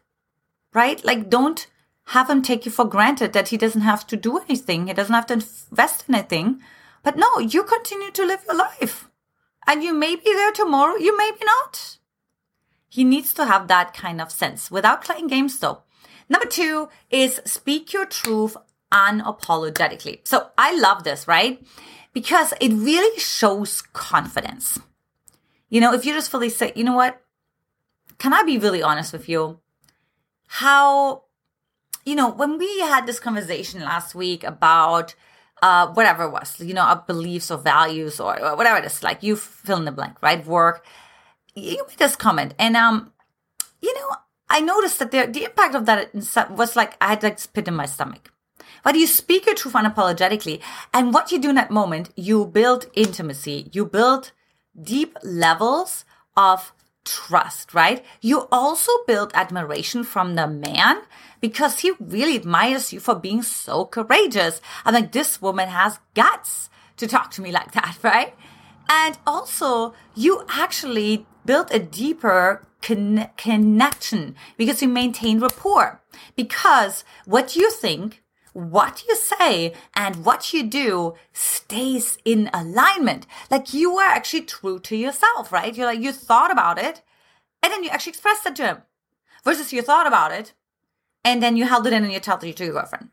right? 0.73 1.05
Like, 1.05 1.29
don't 1.29 1.67
have 2.07 2.29
him 2.29 2.43
take 2.43 2.67
you 2.67 2.73
for 2.73 2.85
granted 2.85 3.33
that 3.33 3.49
he 3.49 3.57
doesn't 3.57 3.83
have 3.83 4.07
to 4.09 4.17
do 4.17 4.39
anything. 4.39 4.87
He 4.87 4.93
doesn't 4.93 5.15
have 5.15 5.27
to 5.27 5.35
invest 5.35 6.05
in 6.09 6.15
anything. 6.15 6.61
But 7.03 7.17
no, 7.17 7.39
you 7.39 7.63
continue 7.63 8.11
to 8.11 8.25
live 8.25 8.45
your 8.47 8.57
life. 8.57 9.09
And 9.67 9.83
you 9.83 9.95
may 9.95 10.17
be 10.17 10.33
there 10.35 10.53
tomorrow, 10.53 10.97
you 10.97 11.17
may 11.17 11.31
be 11.31 11.45
not. 11.45 11.99
He 12.89 13.05
needs 13.05 13.33
to 13.35 13.47
have 13.47 13.69
that 13.69 13.95
kind 13.95 14.21
of 14.21 14.31
sense 14.31 14.71
without 14.71 15.05
playing 15.05 15.29
games 15.29 15.59
though. 15.59 15.83
Number 16.29 16.47
two 16.47 16.89
is 17.11 17.41
speak 17.45 17.93
your 17.93 18.07
truth 18.07 18.57
unapologetically. 18.93 20.21
So 20.25 20.49
I 20.59 20.77
love 20.77 21.05
this, 21.05 21.27
right? 21.27 21.65
Because 22.13 22.53
it 22.61 22.73
really 22.73 23.19
shows 23.19 23.81
confidence. 23.81 24.79
You 25.71 25.81
know, 25.81 25.95
if 25.95 26.05
you 26.05 26.13
just 26.13 26.31
fully 26.31 26.51
say, 26.51 26.73
you 26.77 26.85
know 26.85 26.95
what? 26.95 27.23
Can 28.19 28.35
I 28.35 28.43
be 28.43 28.59
really 28.59 28.83
honest 28.83 29.13
with 29.13 29.29
you? 29.29 29.61
How, 30.47 31.25
you 32.05 32.15
know, 32.15 32.31
when 32.31 32.59
we 32.59 32.81
had 32.81 33.07
this 33.07 33.21
conversation 33.21 33.81
last 33.81 34.15
week 34.15 34.45
about 34.45 35.15
uh, 35.63 35.87
whatever 35.89 36.25
it 36.25 36.31
was, 36.31 36.61
you 36.61 36.75
know, 36.75 36.83
our 36.83 37.05
beliefs 37.07 37.51
or 37.51 37.59
values 37.59 38.19
or, 38.19 38.41
or 38.43 38.57
whatever 38.57 38.79
it 38.79 38.85
is, 38.85 39.03
like 39.03 39.23
you 39.23 39.37
fill 39.37 39.79
in 39.79 39.85
the 39.85 39.93
blank, 39.93 40.21
right? 40.21 40.45
Work. 40.45 40.85
You 41.55 41.85
made 41.87 41.99
this 41.99 42.17
comment, 42.17 42.55
and 42.59 42.77
um, 42.77 43.13
you 43.81 43.95
know, 43.95 44.17
I 44.49 44.61
noticed 44.61 44.99
that 44.99 45.11
the, 45.11 45.27
the 45.27 45.45
impact 45.45 45.75
of 45.75 45.87
that 45.87 46.15
was 46.51 46.77
like 46.77 46.97
I 47.01 47.09
had 47.09 47.23
like 47.23 47.39
spit 47.39 47.69
in 47.69 47.75
my 47.75 47.87
stomach. 47.87 48.33
But 48.83 48.97
you 48.97 49.07
speak 49.07 49.47
your 49.47 49.55
truth 49.55 49.75
unapologetically, 49.75 50.61
and 50.93 51.15
what 51.15 51.31
you 51.31 51.39
do 51.39 51.51
in 51.51 51.55
that 51.57 51.71
moment, 51.71 52.11
you 52.17 52.47
build 52.47 52.87
intimacy, 52.95 53.71
you 53.73 53.85
build 53.87 54.33
deep 54.81 55.17
levels 55.23 56.05
of 56.37 56.73
trust, 57.05 57.75
right? 57.75 58.05
You 58.21 58.49
also 58.53 58.93
build 59.07 59.33
admiration 59.35 60.05
from 60.05 60.35
the 60.35 60.47
man 60.47 61.03
because 61.41 61.81
he 61.81 61.93
really 62.01 62.37
admires 62.37 62.93
you 62.93 63.01
for 63.01 63.15
being 63.15 63.43
so 63.43 63.85
courageous. 63.85 64.61
I'm 64.85 64.95
like, 64.95 65.13
this 65.13 65.43
woman 65.43 65.69
has 65.69 65.99
guts 66.15 66.71
to 66.97 67.07
talk 67.07 67.31
to 67.33 67.43
me 67.43 67.51
like 67.51 67.73
that, 67.79 67.99
right? 68.03 68.35
And 68.89 69.19
also, 69.27 69.95
you 70.15 70.45
actually 70.49 71.27
build 71.45 71.71
a 71.71 71.79
deeper 71.79 72.67
con- 72.83 73.31
connection 73.37 74.35
because 74.57 74.83
you 74.83 74.89
maintain 74.89 75.41
rapport. 75.41 76.01
Because 76.37 77.05
what 77.25 77.57
you 77.57 77.71
think, 77.71 78.22
what 78.53 79.05
you 79.09 79.17
say, 79.17 79.75
and 79.95 80.25
what 80.25 80.53
you 80.53 80.63
do 80.63 81.15
stays 81.33 82.19
in 82.25 82.51
alignment. 82.53 83.27
Like 83.51 83.73
you 83.73 83.97
are 83.99 84.09
actually 84.09 84.43
true 84.43 84.79
to 84.81 84.97
yourself, 84.97 85.53
right? 85.53 85.77
You're 85.77 85.87
like, 85.87 86.01
you 86.01 86.13
thought 86.13 86.51
about 86.51 86.79
it, 86.79 87.03
and 87.63 87.73
then 87.73 87.85
you 87.85 87.91
actually 87.91 88.11
expressed 88.11 88.47
it 88.47 88.57
to 88.57 88.67
him. 88.67 88.79
Versus 89.45 89.73
you 89.73 89.83
thought 89.83 90.07
about 90.07 90.33
it, 90.33 90.53
and 91.25 91.43
then 91.43 91.57
you 91.57 91.67
held 91.67 91.87
it 91.87 91.93
in 91.93 92.05
and 92.05 92.13
you 92.13 92.21
told 92.21 92.45
it 92.45 92.57
to 92.57 92.65
your 92.65 92.75
girlfriend. 92.75 93.11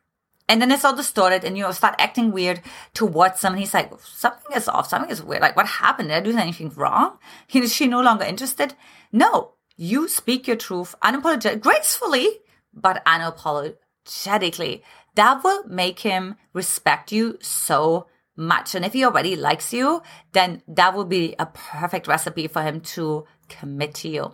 And 0.48 0.60
then 0.60 0.72
it's 0.72 0.84
all 0.84 0.96
distorted 0.96 1.44
and 1.44 1.56
you 1.56 1.72
start 1.74 1.94
acting 2.00 2.32
weird 2.32 2.62
towards 2.96 3.40
someone. 3.40 3.60
He's 3.60 3.74
like, 3.74 3.92
something 4.02 4.58
is 4.58 4.68
off. 4.68 4.90
Something 4.90 5.12
is 5.12 5.22
weird. 5.22 5.44
Like, 5.44 5.56
what 5.56 5.68
happened? 5.68 6.10
Did 6.10 6.16
I 6.18 6.22
do 6.22 6.36
anything 6.36 6.70
wrong? 6.70 7.20
Is 7.54 7.72
she 7.72 7.86
no 7.86 8.02
longer 8.02 8.26
interested? 8.26 8.74
No, 9.12 9.52
you 9.78 10.08
speak 10.08 10.48
your 10.48 10.56
truth 10.56 10.96
unapologetically, 11.04 11.62
gracefully, 11.62 12.40
but 12.74 13.06
unapologetically. 13.06 14.82
That 15.20 15.44
will 15.44 15.66
make 15.68 16.00
him 16.00 16.38
respect 16.54 17.12
you 17.12 17.38
so 17.42 18.08
much. 18.38 18.74
And 18.74 18.86
if 18.86 18.94
he 18.94 19.04
already 19.04 19.36
likes 19.36 19.74
you, 19.74 20.02
then 20.32 20.64
that 20.66 20.96
will 20.96 21.04
be 21.04 21.36
a 21.38 21.46
perfect 21.46 22.08
recipe 22.08 22.48
for 22.48 22.62
him 22.62 22.80
to 22.96 23.26
commit 23.50 23.96
to 23.96 24.08
you. 24.08 24.32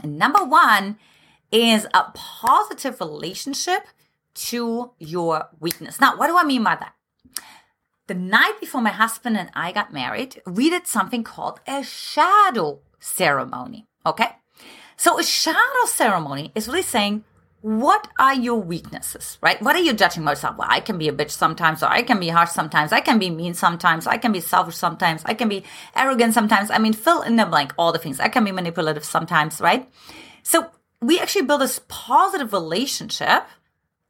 And 0.00 0.16
number 0.16 0.44
one 0.44 0.98
is 1.50 1.88
a 1.92 2.04
positive 2.14 3.00
relationship 3.00 3.82
to 4.46 4.92
your 5.00 5.48
weakness. 5.58 6.00
Now, 6.00 6.16
what 6.16 6.28
do 6.28 6.38
I 6.38 6.44
mean 6.44 6.62
by 6.62 6.76
that? 6.76 6.94
The 8.06 8.14
night 8.14 8.60
before 8.60 8.80
my 8.80 8.90
husband 8.90 9.36
and 9.36 9.50
I 9.54 9.72
got 9.72 9.92
married, 9.92 10.40
we 10.46 10.70
did 10.70 10.86
something 10.86 11.24
called 11.24 11.58
a 11.66 11.82
shadow 11.82 12.78
ceremony. 13.00 13.88
Okay. 14.06 14.28
So 14.96 15.18
a 15.18 15.24
shadow 15.24 15.84
ceremony 15.86 16.52
is 16.54 16.68
really 16.68 16.82
saying, 16.82 17.24
what 17.62 18.08
are 18.18 18.34
your 18.34 18.60
weaknesses, 18.60 19.38
right? 19.40 19.60
What 19.60 19.74
are 19.74 19.80
you 19.80 19.92
judging 19.92 20.24
yourself? 20.24 20.56
Well, 20.56 20.68
I 20.70 20.80
can 20.80 20.98
be 20.98 21.08
a 21.08 21.12
bitch 21.12 21.30
sometimes, 21.30 21.82
or 21.82 21.86
I 21.86 22.02
can 22.02 22.20
be 22.20 22.28
harsh 22.28 22.50
sometimes, 22.50 22.92
I 22.92 23.00
can 23.00 23.18
be 23.18 23.30
mean 23.30 23.54
sometimes, 23.54 24.06
I 24.06 24.18
can 24.18 24.32
be 24.32 24.40
selfish 24.40 24.76
sometimes, 24.76 25.22
I 25.24 25.34
can 25.34 25.48
be 25.48 25.64
arrogant 25.94 26.34
sometimes. 26.34 26.70
I 26.70 26.78
mean, 26.78 26.92
fill 26.92 27.22
in 27.22 27.36
the 27.36 27.46
blank, 27.46 27.72
all 27.78 27.92
the 27.92 27.98
things. 27.98 28.20
I 28.20 28.28
can 28.28 28.44
be 28.44 28.52
manipulative 28.52 29.04
sometimes, 29.04 29.60
right? 29.60 29.88
So 30.42 30.70
we 31.00 31.18
actually 31.18 31.46
build 31.46 31.62
this 31.62 31.80
positive 31.88 32.52
relationship 32.52 33.46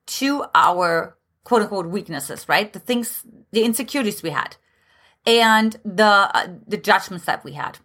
to 0.06 0.44
our 0.54 1.16
quote 1.44 1.62
unquote 1.62 1.86
weaknesses, 1.86 2.48
right? 2.48 2.72
The 2.72 2.80
things, 2.80 3.22
the 3.52 3.64
insecurities 3.64 4.22
we 4.22 4.30
had 4.30 4.56
and 5.24 5.76
the, 5.84 6.04
uh, 6.04 6.48
the 6.66 6.76
judgments 6.76 7.24
that 7.26 7.44
we 7.44 7.52
had. 7.52 7.78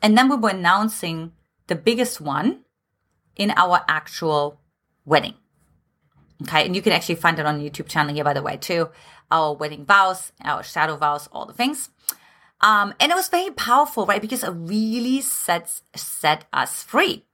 And 0.00 0.16
then 0.16 0.28
we 0.28 0.36
were 0.36 0.50
announcing 0.50 1.32
the 1.66 1.74
biggest 1.74 2.20
one 2.20 2.60
in 3.36 3.52
our 3.56 3.84
actual 3.88 4.60
wedding. 5.08 5.34
Okay. 6.42 6.64
And 6.64 6.76
you 6.76 6.82
can 6.82 6.92
actually 6.92 7.16
find 7.16 7.38
it 7.38 7.46
on 7.46 7.60
YouTube 7.60 7.88
channel 7.88 8.14
here, 8.14 8.24
by 8.24 8.34
the 8.34 8.42
way, 8.42 8.56
too. 8.56 8.90
Our 9.30 9.54
wedding 9.54 9.84
vows, 9.84 10.32
our 10.42 10.62
shadow 10.62 10.96
vows, 10.96 11.28
all 11.32 11.46
the 11.46 11.52
things. 11.52 11.90
Um, 12.60 12.94
and 12.98 13.12
it 13.12 13.14
was 13.14 13.28
very 13.28 13.50
powerful, 13.50 14.06
right? 14.06 14.20
Because 14.20 14.42
it 14.42 14.50
really 14.50 15.20
sets, 15.20 15.82
set 15.94 16.44
us 16.52 16.82
free. 16.82 17.24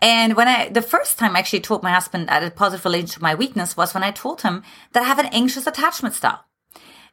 And 0.00 0.36
when 0.36 0.48
I, 0.48 0.68
the 0.68 0.82
first 0.82 1.18
time 1.18 1.34
I 1.34 1.38
actually 1.38 1.60
told 1.60 1.82
my 1.82 1.92
husband 1.92 2.28
that 2.28 2.42
a 2.42 2.50
positive 2.50 2.84
relationship 2.84 3.16
to 3.16 3.22
my 3.22 3.34
weakness 3.34 3.76
was 3.76 3.94
when 3.94 4.02
I 4.02 4.10
told 4.10 4.42
him 4.42 4.62
that 4.92 5.02
I 5.02 5.06
have 5.06 5.18
an 5.18 5.26
anxious 5.26 5.66
attachment 5.66 6.14
style. 6.14 6.44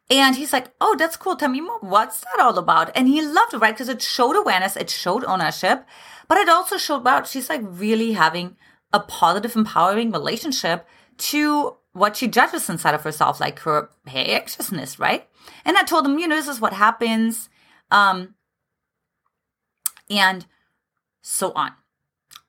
And 0.09 0.35
he's 0.35 0.51
like, 0.51 0.73
Oh, 0.81 0.95
that's 0.97 1.15
cool. 1.15 1.37
Tell 1.37 1.47
me 1.47 1.61
more. 1.61 1.79
What's 1.79 2.19
that 2.19 2.39
all 2.39 2.57
about? 2.57 2.91
And 2.95 3.07
he 3.07 3.21
loved 3.21 3.53
it, 3.53 3.59
right? 3.59 3.73
Because 3.73 3.87
it 3.87 4.01
showed 4.01 4.35
awareness, 4.35 4.75
it 4.75 4.89
showed 4.89 5.23
ownership, 5.23 5.85
but 6.27 6.37
it 6.37 6.49
also 6.49 6.77
showed, 6.77 6.97
about 6.97 7.27
she's 7.27 7.47
like 7.49 7.61
really 7.63 8.11
having 8.11 8.57
a 8.93 8.99
positive, 8.99 9.55
empowering 9.55 10.11
relationship 10.11 10.87
to 11.17 11.75
what 11.93 12.15
she 12.15 12.27
judges 12.27 12.69
inside 12.69 12.95
of 12.95 13.03
herself, 13.03 13.39
like 13.39 13.59
her, 13.59 13.89
anxiousness, 14.07 14.99
right? 14.99 15.27
And 15.65 15.77
I 15.77 15.83
told 15.83 16.05
him, 16.05 16.19
you 16.19 16.27
know, 16.27 16.35
this 16.35 16.47
is 16.47 16.61
what 16.61 16.73
happens. 16.73 17.49
Um, 17.91 18.35
and 20.09 20.45
so 21.21 21.51
on. 21.53 21.71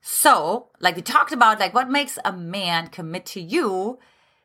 So, 0.00 0.70
like 0.80 0.96
we 0.96 1.02
talked 1.02 1.32
about, 1.32 1.60
like 1.60 1.74
what 1.74 1.90
makes 1.90 2.18
a 2.24 2.32
man 2.32 2.88
commit 2.88 3.24
to 3.26 3.40
you. 3.40 3.98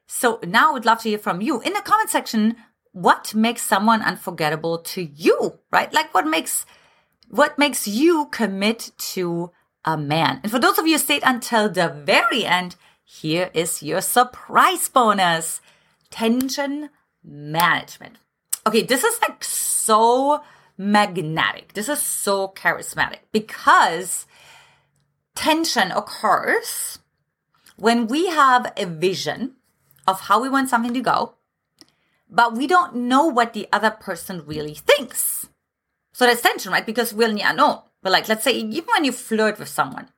So 0.08 0.39
now 0.46 0.70
I 0.70 0.74
would 0.74 0.86
love 0.86 1.01
to 1.01 1.10
hear 1.10 1.18
from 1.18 1.41
you 1.41 1.62
in 1.62 1.74
the 1.74 1.82
comment 1.82 2.10
section. 2.10 2.56
What 2.91 3.36
makes 3.36 3.62
someone 3.62 4.01
unforgettable 4.01 4.79
to 4.79 5.03
you, 5.03 5.60
right? 5.72 5.91
Like 5.94 6.13
what 6.13 6.27
makes, 6.27 6.65
what 7.27 7.58
makes 7.60 7.88
you 7.88 8.27
commit 8.32 8.91
to 9.13 9.51
a 9.86 9.98
man? 9.98 10.40
And 10.44 10.52
for 10.52 10.60
those 10.60 10.78
of 10.78 10.88
you 10.88 10.94
who 10.94 11.00
stayed 11.00 11.24
until 11.26 11.70
the 11.70 11.90
very 11.90 12.46
end, 12.46 12.76
here 13.04 13.50
is 13.54 13.84
your 13.84 14.02
surprise 14.02 14.90
bonus. 14.90 15.62
Tension 16.10 16.90
management. 17.24 18.18
Okay. 18.66 18.84
This 18.84 19.04
is 19.04 19.20
like 19.22 19.44
so 19.44 20.42
magnetic. 20.78 21.74
This 21.74 21.90
is 21.90 22.02
so 22.02 22.48
charismatic 22.56 23.20
because 23.32 24.26
tension 25.36 25.92
occurs 25.92 27.00
when 27.76 28.08
we 28.08 28.28
have 28.28 28.72
a 28.76 28.86
vision 28.86 29.56
of 30.08 30.22
how 30.22 30.42
we 30.42 30.50
want 30.50 30.70
something 30.70 30.94
to 30.94 31.02
go, 31.02 31.36
but 32.30 32.56
we 32.56 32.68
don't 32.68 32.96
know 32.96 33.26
what 33.26 33.54
the 33.54 33.68
other 33.72 33.92
person 33.92 34.44
really 34.46 34.74
thinks. 34.74 35.48
So 36.14 36.26
that's 36.26 36.42
tension, 36.42 36.72
right? 36.72 36.86
Because 36.86 37.14
we're 37.14 37.30
in 37.30 37.36
the 37.36 37.42
unknown. 37.42 37.82
But 38.01 38.12
like, 38.12 38.27
let's 38.27 38.44
say 38.44 38.53
even 38.53 38.86
when 38.86 39.06
you 39.06 39.12
flirt 39.12 39.60
with 39.60 39.68
someone, 39.68 40.10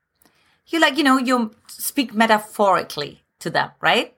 you 0.67 0.79
like, 0.79 0.97
you 0.97 1.03
know, 1.03 1.17
you 1.17 1.51
speak 1.67 2.13
metaphorically 2.13 3.23
to 3.39 3.49
them, 3.49 3.71
right? 3.81 4.13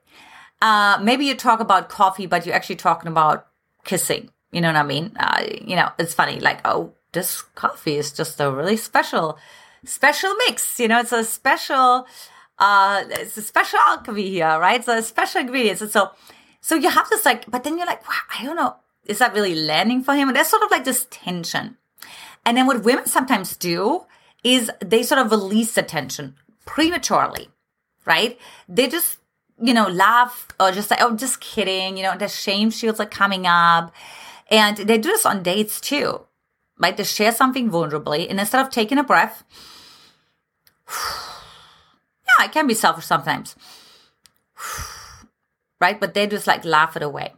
Uh, 0.61 0.99
maybe 1.01 1.25
you 1.25 1.35
talk 1.35 1.59
about 1.59 1.89
coffee, 1.89 2.25
but 2.25 2.45
you're 2.45 2.55
actually 2.55 2.75
talking 2.75 3.09
about 3.09 3.47
kissing. 3.83 4.29
You 4.51 4.61
know 4.61 4.67
what 4.67 4.77
I 4.77 4.83
mean? 4.83 5.11
Uh, 5.17 5.43
you 5.61 5.75
know, 5.75 5.89
it's 5.97 6.13
funny, 6.13 6.39
like, 6.39 6.61
oh, 6.65 6.93
this 7.11 7.41
coffee 7.41 7.95
is 7.95 8.11
just 8.11 8.39
a 8.39 8.51
really 8.51 8.77
special 8.77 9.37
special 9.85 10.33
mix. 10.47 10.79
You 10.79 10.87
know, 10.87 10.99
it's 10.99 11.11
a 11.11 11.23
special, 11.23 12.07
uh, 12.59 13.03
it's 13.09 13.37
a 13.37 13.41
special 13.41 13.79
alchemy 13.79 14.29
here, 14.29 14.59
right? 14.59 14.83
So 14.83 14.99
special 15.01 15.41
ingredients. 15.41 15.81
And 15.81 15.91
so, 15.91 16.11
so 16.61 16.75
you 16.75 16.89
have 16.89 17.09
this 17.09 17.25
like, 17.25 17.49
but 17.49 17.63
then 17.63 17.77
you're 17.77 17.87
like, 17.87 18.07
wow, 18.07 18.15
I 18.39 18.43
don't 18.43 18.55
know. 18.55 18.75
Is 19.05 19.19
that 19.19 19.33
really 19.33 19.55
landing 19.55 20.01
for 20.01 20.13
him? 20.13 20.29
And 20.29 20.35
there's 20.35 20.47
sort 20.47 20.63
of 20.63 20.71
like 20.71 20.85
this 20.85 21.07
tension. 21.09 21.77
And 22.45 22.57
then 22.57 22.67
what 22.67 22.83
women 22.83 23.05
sometimes 23.05 23.55
do 23.55 24.05
is 24.43 24.69
they 24.83 25.03
sort 25.03 25.21
of 25.21 25.31
release 25.31 25.73
the 25.73 25.83
tension 25.83 26.35
prematurely, 26.65 27.49
right? 28.05 28.37
They 28.67 28.87
just, 28.87 29.19
you 29.61 29.73
know, 29.73 29.87
laugh 29.87 30.47
or 30.59 30.71
just 30.71 30.91
like, 30.91 31.01
oh, 31.01 31.15
just 31.15 31.39
kidding. 31.39 31.97
You 31.97 32.03
know, 32.03 32.17
the 32.17 32.27
shame 32.27 32.69
shields 32.69 32.99
are 32.99 33.05
coming 33.05 33.47
up. 33.47 33.93
And 34.49 34.77
they 34.77 34.97
do 34.97 35.09
this 35.09 35.25
on 35.25 35.41
dates 35.43 35.79
too, 35.79 36.21
right? 36.77 36.95
They 36.95 37.03
share 37.03 37.31
something 37.31 37.71
vulnerably, 37.71 38.29
and 38.29 38.39
instead 38.39 38.61
of 38.63 38.69
taking 38.71 38.97
a 38.97 39.03
breath, 39.03 39.43
yeah, 40.89 42.45
it 42.45 42.51
can 42.51 42.67
be 42.67 42.73
selfish 42.73 43.05
sometimes, 43.05 43.55
right? 45.81 45.99
But 45.99 46.13
they 46.13 46.27
just 46.27 46.45
like 46.45 46.65
laugh 46.65 46.95
it 46.95 47.01
away. 47.01 47.33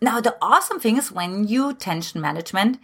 Now, 0.00 0.20
the 0.20 0.36
awesome 0.42 0.80
thing 0.80 0.96
is 0.96 1.12
when 1.12 1.46
you 1.46 1.74
tension 1.74 2.20
management, 2.20 2.78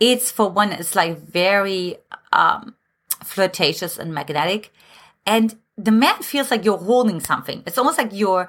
it's 0.00 0.30
for 0.30 0.48
one, 0.48 0.72
it's 0.72 0.96
like 0.96 1.18
very 1.18 1.98
um, 2.32 2.74
flirtatious 3.22 3.98
and 3.98 4.12
magnetic. 4.12 4.72
And 5.26 5.56
the 5.76 5.92
man 5.92 6.22
feels 6.22 6.50
like 6.50 6.64
you're 6.64 6.78
holding 6.78 7.20
something. 7.20 7.62
It's 7.66 7.78
almost 7.78 7.98
like 7.98 8.10
you're 8.12 8.48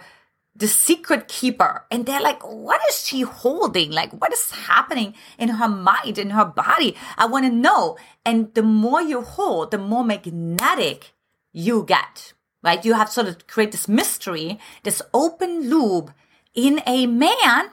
the 0.56 0.68
secret 0.68 1.28
keeper. 1.28 1.86
And 1.92 2.06
they're 2.06 2.22
like, 2.22 2.42
what 2.44 2.82
is 2.90 3.06
she 3.06 3.22
holding? 3.22 3.92
Like, 3.92 4.12
what 4.14 4.34
is 4.34 4.52
happening 4.52 5.14
in 5.38 5.50
her 5.50 5.68
mind, 5.68 6.18
in 6.18 6.32
her 6.32 6.46
body? 6.46 6.96
I 7.18 7.26
want 7.26 7.46
to 7.46 7.52
know. 7.52 7.98
And 8.26 8.54
the 8.54 8.64
more 8.64 9.02
you 9.02 9.22
hold, 9.22 9.72
the 9.72 9.78
more 9.78 10.04
magnetic 10.04 11.14
you 11.54 11.84
get, 11.84 12.34
right? 12.64 12.84
You 12.84 12.94
have 12.94 13.10
sort 13.10 13.28
of 13.28 13.48
create 13.48 13.72
this 13.72 13.88
mystery, 13.88 14.60
this 14.84 15.02
open 15.14 15.70
loop 15.70 16.12
in 16.54 16.82
a 16.86 17.08
man 17.08 17.70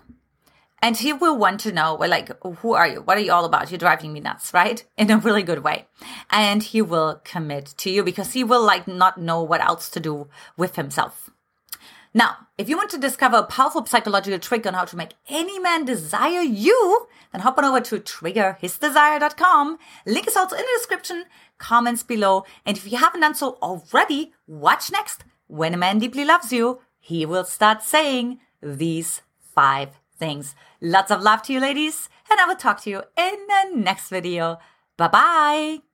and 0.80 0.96
he 0.96 1.12
will 1.12 1.36
want 1.36 1.60
to 1.60 1.72
know, 1.72 1.94
like, 1.94 2.30
who 2.42 2.72
are 2.72 2.86
you? 2.86 3.02
What 3.02 3.18
are 3.18 3.22
you 3.22 3.32
all 3.32 3.44
about? 3.44 3.70
You're 3.70 3.78
driving 3.78 4.12
me 4.12 4.20
nuts, 4.20 4.54
right? 4.54 4.84
In 4.96 5.10
a 5.10 5.18
really 5.18 5.42
good 5.42 5.64
way. 5.64 5.86
And 6.30 6.62
he 6.62 6.82
will 6.82 7.20
commit 7.24 7.74
to 7.78 7.90
you 7.90 8.04
because 8.04 8.32
he 8.32 8.44
will 8.44 8.64
like 8.64 8.86
not 8.86 9.18
know 9.18 9.42
what 9.42 9.60
else 9.60 9.90
to 9.90 10.00
do 10.00 10.28
with 10.56 10.76
himself. 10.76 11.30
Now, 12.14 12.48
if 12.56 12.68
you 12.68 12.76
want 12.76 12.90
to 12.90 12.98
discover 12.98 13.36
a 13.36 13.42
powerful 13.42 13.84
psychological 13.84 14.38
trick 14.38 14.66
on 14.66 14.74
how 14.74 14.84
to 14.86 14.96
make 14.96 15.14
any 15.28 15.58
man 15.58 15.84
desire 15.84 16.40
you, 16.40 17.06
then 17.32 17.42
hop 17.42 17.58
on 17.58 17.64
over 17.64 17.80
to 17.80 18.00
triggerhisdesire.com. 18.00 19.78
Link 20.06 20.26
is 20.26 20.36
also 20.36 20.56
in 20.56 20.62
the 20.62 20.78
description, 20.78 21.24
comments 21.58 22.02
below. 22.02 22.44
And 22.64 22.76
if 22.76 22.90
you 22.90 22.98
haven't 22.98 23.20
done 23.20 23.34
so 23.34 23.58
already, 23.60 24.32
watch 24.46 24.90
next. 24.90 25.24
When 25.48 25.74
a 25.74 25.76
man 25.76 25.98
deeply 25.98 26.24
loves 26.24 26.52
you, 26.52 26.80
he 26.98 27.26
will 27.26 27.44
start 27.44 27.82
saying 27.82 28.40
these 28.62 29.22
five 29.54 29.90
things. 30.18 30.54
Lots 30.80 31.10
of 31.10 31.22
love 31.22 31.42
to 31.42 31.52
you, 31.52 31.60
ladies, 31.60 32.08
and 32.30 32.40
I 32.40 32.46
will 32.46 32.56
talk 32.56 32.82
to 32.82 32.90
you 32.90 33.02
in 33.16 33.36
the 33.46 33.76
next 33.76 34.10
video. 34.10 34.58
Bye 34.96 35.08
bye. 35.08 35.87